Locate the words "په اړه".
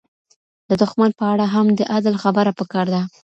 1.19-1.45